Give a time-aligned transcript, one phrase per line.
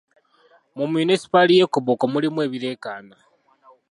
[0.77, 3.15] Mu munisipaali ye Koboko mulimu ebireekaana.